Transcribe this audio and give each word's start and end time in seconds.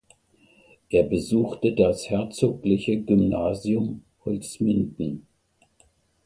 Er 0.89 1.03
besuchte 1.03 1.73
das 1.73 2.09
"Herzogliche 2.09 2.99
Gymnasium" 3.01 4.01
Holzminden. 4.25 5.27